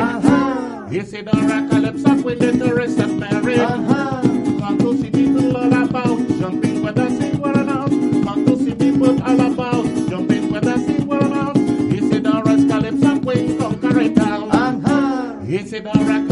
[0.89, 3.59] Isidora Calypso Queen, the tourist of Mary.
[3.59, 4.24] Uh-huh.
[15.75, 16.24] Ajá, Isidora Calypso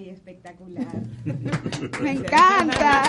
[0.00, 0.86] Ay, espectacular.
[2.02, 3.02] Me encanta.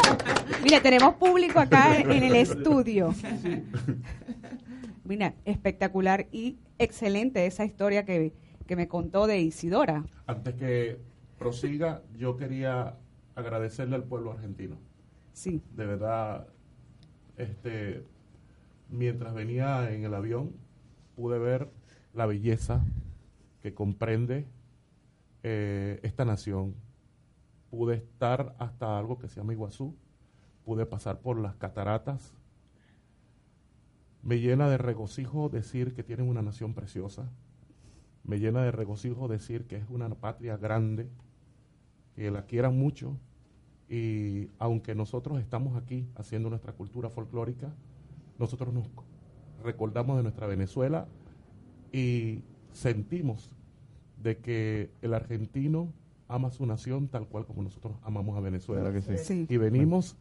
[0.64, 3.14] Mira, tenemos público acá en el estudio.
[5.04, 8.32] Mira, espectacular y excelente esa historia que,
[8.66, 10.06] que me contó de Isidora.
[10.26, 10.98] Antes que
[11.38, 12.96] prosiga, yo quería
[13.34, 14.78] agradecerle al pueblo argentino.
[15.34, 16.46] Sí, de verdad,
[17.36, 18.04] este,
[18.88, 20.52] mientras venía en el avión,
[21.14, 21.68] pude ver
[22.14, 22.82] la belleza
[23.60, 24.46] que comprende
[25.42, 26.74] eh, esta nación.
[27.70, 29.96] Pude estar hasta algo que se llama Iguazú,
[30.64, 32.34] pude pasar por las cataratas.
[34.22, 37.30] Me llena de regocijo decir que tienen una nación preciosa.
[38.24, 41.08] Me llena de regocijo decir que es una patria grande,
[42.14, 43.18] que la quieran mucho
[43.92, 47.74] y aunque nosotros estamos aquí haciendo nuestra cultura folclórica,
[48.38, 48.88] nosotros nos
[49.62, 51.08] recordamos de nuestra Venezuela
[51.92, 53.54] y sentimos
[54.22, 55.92] de que el argentino
[56.28, 58.82] ama su nación tal cual como nosotros amamos a Venezuela.
[58.90, 59.24] Claro que sí.
[59.24, 59.46] sí.
[59.48, 60.16] Y venimos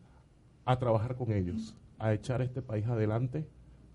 [0.65, 3.47] a trabajar con ellos, a echar este país adelante,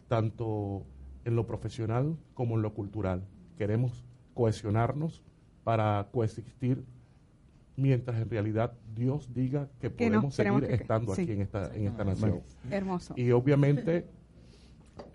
[0.09, 0.85] tanto
[1.25, 3.25] en lo profesional como en lo cultural.
[3.59, 4.05] Queremos
[4.35, 5.23] cohesionarnos
[5.65, 6.85] para coexistir
[7.77, 11.23] mientras en realidad Dios diga que podemos seguir que- estando sí.
[11.23, 12.41] aquí en esta, en esta nación.
[12.71, 13.15] Hermoso.
[13.17, 14.07] Y obviamente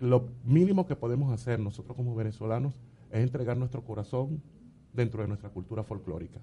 [0.00, 2.80] lo mínimo que podemos hacer nosotros como venezolanos
[3.10, 4.40] es entregar nuestro corazón
[4.92, 6.40] dentro de nuestra cultura folclórica.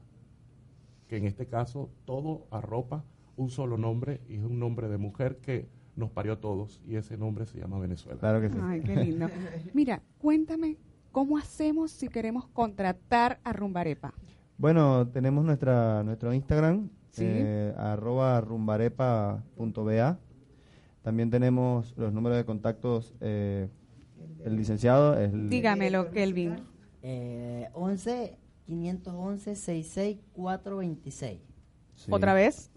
[1.07, 3.03] Que en este caso todo arropa
[3.35, 6.95] un solo nombre y es un nombre de mujer que nos parió a todos y
[6.95, 8.19] ese nombre se llama Venezuela.
[8.19, 8.55] Claro que sí.
[8.61, 9.27] Ay, qué lindo.
[9.73, 10.77] Mira, cuéntame,
[11.11, 14.13] ¿cómo hacemos si queremos contratar a Rumbarepa?
[14.57, 17.23] Bueno, tenemos nuestra nuestro Instagram, Sí.
[17.25, 20.19] eh, arroba rumbarepa.ba.
[21.01, 23.15] También tenemos los números de contactos.
[23.21, 23.67] eh,
[24.45, 26.55] el licenciado es el, Dígamelo, Kelvin.
[27.01, 31.39] Eh, 11 511 66426.
[31.95, 32.11] sí.
[32.11, 32.71] ¿Otra vez?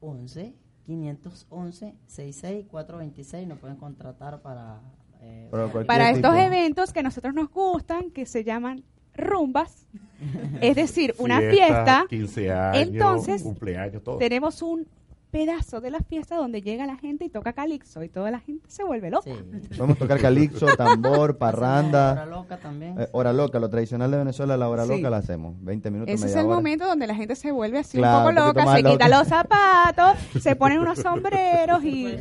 [0.00, 0.54] 11
[0.86, 4.80] 511 66426 nos pueden contratar para
[5.20, 8.82] eh, Para Para estos eventos que a nosotros nos gustan, que se llaman
[9.14, 9.86] rumbas,
[10.60, 14.16] es decir, una Fiesta, fiesta, 15 años, Entonces, cumpleaños, todo.
[14.18, 14.86] tenemos un
[15.30, 18.68] pedazo de la fiesta donde llega la gente y toca calixto y toda la gente
[18.68, 19.30] se vuelve loca.
[19.30, 19.68] Sí.
[19.76, 22.26] Podemos tocar calixto, tambor, Hora parranda.
[22.26, 23.00] loca también.
[23.00, 24.90] eh, hora loca, lo tradicional de Venezuela, la hora Sí.
[24.96, 25.54] loca la hacemos.
[25.62, 26.56] 20 minutos, Ese es media el hora.
[26.56, 29.08] momento donde la gente se vuelve así Claro, un poco loca, se quita loca.
[29.08, 32.16] los zapatos, se ponen unos sombreros y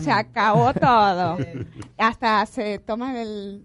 [0.00, 1.38] se acabó todo.
[1.98, 3.64] Hasta se toman el,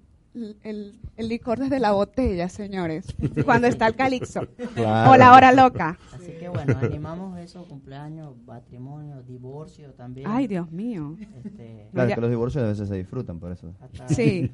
[0.64, 3.06] el, el licor desde la botella, señores,
[3.46, 5.12] cuando está el calixto Claro.
[5.12, 5.98] o la hora loca.
[6.14, 10.28] Así que bueno, animamos eso, cumpleaños, matrimonio, divorcio también.
[10.30, 11.16] Ay, Dios mío.
[11.44, 12.16] Este, Claro, Ya.
[12.16, 13.74] que los divorcios a veces se disfrutan por eso.
[13.82, 14.52] hasta, Sí.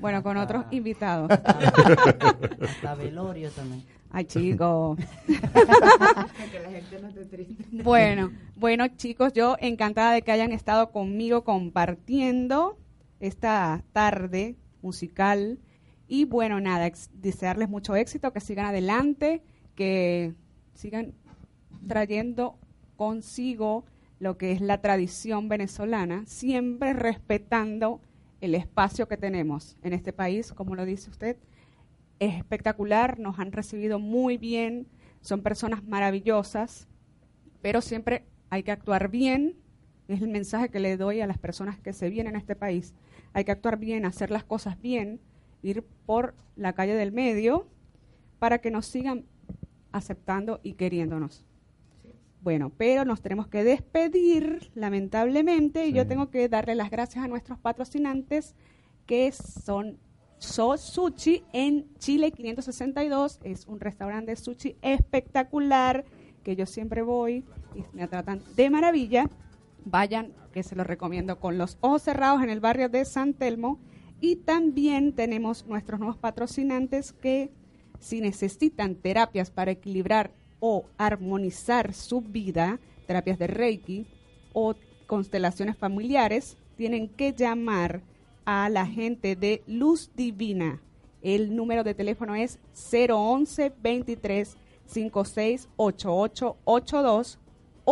[0.00, 1.30] Bueno, con otros invitados.
[1.30, 1.58] hasta,
[2.62, 3.84] hasta velorio también.
[4.12, 4.98] Ay, chicos.
[7.72, 12.76] Bueno, bueno, chicos, yo encantada de que hayan estado conmigo compartiendo
[13.20, 15.58] esta tarde musical.
[16.08, 19.42] Y bueno, nada, desearles mucho éxito, que sigan adelante,
[19.74, 20.34] que
[20.74, 21.14] sigan
[21.86, 22.58] trayendo
[22.96, 23.84] consigo
[24.18, 28.00] lo que es la tradición venezolana, siempre respetando
[28.40, 31.36] el espacio que tenemos en este país, como lo dice usted,
[32.18, 34.86] es espectacular, nos han recibido muy bien,
[35.22, 36.86] son personas maravillosas,
[37.62, 39.56] pero siempre hay que actuar bien,
[40.08, 42.94] es el mensaje que le doy a las personas que se vienen a este país,
[43.32, 45.20] hay que actuar bien, hacer las cosas bien,
[45.62, 47.66] ir por la calle del medio
[48.38, 49.26] para que nos sigan
[49.92, 51.44] aceptando y queriéndonos.
[52.42, 57.28] Bueno, pero nos tenemos que despedir, lamentablemente, y yo tengo que darle las gracias a
[57.28, 58.54] nuestros patrocinantes,
[59.04, 59.98] que son
[60.38, 63.40] So Sushi en Chile 562.
[63.44, 66.04] Es un restaurante de sushi espectacular,
[66.42, 69.28] que yo siempre voy y me tratan de maravilla.
[69.84, 73.78] Vayan, que se los recomiendo con los ojos cerrados en el barrio de San Telmo.
[74.20, 77.52] Y también tenemos nuestros nuevos patrocinantes que
[77.98, 84.06] Si necesitan terapias para equilibrar o armonizar su vida, terapias de Reiki
[84.54, 84.74] o
[85.06, 88.00] constelaciones familiares, tienen que llamar
[88.46, 90.80] a la gente de Luz Divina.
[91.20, 94.56] El número de teléfono es 011 23
[94.86, 97.38] 56 8882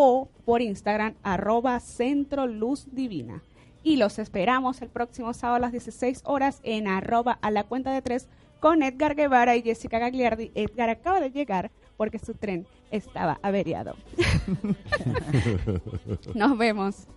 [0.00, 3.42] o por Instagram arroba Centro Luz Divina.
[3.82, 7.92] Y los esperamos el próximo sábado a las 16 horas en arroba a la cuenta
[7.92, 8.28] de tres
[8.60, 10.52] con Edgar Guevara y Jessica Gagliardi.
[10.54, 13.96] Edgar acaba de llegar porque su tren estaba averiado.
[16.32, 17.08] Nos vemos.